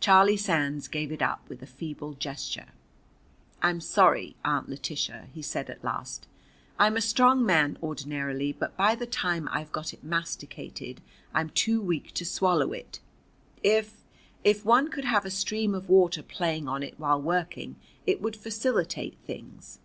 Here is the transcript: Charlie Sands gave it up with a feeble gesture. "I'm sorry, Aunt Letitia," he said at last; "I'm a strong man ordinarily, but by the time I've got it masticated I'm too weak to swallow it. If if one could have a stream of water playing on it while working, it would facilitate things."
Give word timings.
Charlie 0.00 0.38
Sands 0.38 0.88
gave 0.88 1.12
it 1.12 1.20
up 1.20 1.46
with 1.46 1.62
a 1.62 1.66
feeble 1.66 2.14
gesture. 2.14 2.68
"I'm 3.60 3.82
sorry, 3.82 4.34
Aunt 4.42 4.66
Letitia," 4.70 5.28
he 5.34 5.42
said 5.42 5.68
at 5.68 5.84
last; 5.84 6.26
"I'm 6.78 6.96
a 6.96 7.02
strong 7.02 7.44
man 7.44 7.76
ordinarily, 7.82 8.50
but 8.50 8.78
by 8.78 8.94
the 8.94 9.04
time 9.04 9.46
I've 9.52 9.70
got 9.70 9.92
it 9.92 10.02
masticated 10.02 11.02
I'm 11.34 11.50
too 11.50 11.82
weak 11.82 12.14
to 12.14 12.24
swallow 12.24 12.72
it. 12.72 13.00
If 13.62 14.00
if 14.42 14.64
one 14.64 14.88
could 14.88 15.04
have 15.04 15.26
a 15.26 15.30
stream 15.30 15.74
of 15.74 15.90
water 15.90 16.22
playing 16.22 16.66
on 16.66 16.82
it 16.82 16.98
while 16.98 17.20
working, 17.20 17.76
it 18.06 18.22
would 18.22 18.36
facilitate 18.36 19.18
things." 19.26 19.80